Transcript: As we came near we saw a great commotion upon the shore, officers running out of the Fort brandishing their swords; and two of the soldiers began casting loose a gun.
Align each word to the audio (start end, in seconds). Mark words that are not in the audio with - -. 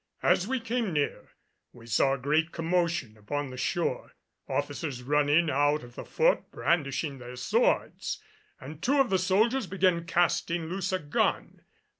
As 0.23 0.47
we 0.47 0.59
came 0.59 0.93
near 0.93 1.29
we 1.73 1.85
saw 1.85 2.13
a 2.15 2.17
great 2.17 2.51
commotion 2.51 3.15
upon 3.17 3.51
the 3.51 3.55
shore, 3.55 4.13
officers 4.49 5.03
running 5.03 5.47
out 5.47 5.83
of 5.83 5.93
the 5.93 6.03
Fort 6.05 6.49
brandishing 6.49 7.19
their 7.19 7.35
swords; 7.35 8.19
and 8.59 8.81
two 8.81 8.99
of 8.99 9.11
the 9.11 9.19
soldiers 9.19 9.67
began 9.67 10.05
casting 10.07 10.65
loose 10.65 10.91
a 10.91 10.97
gun. 10.97 11.61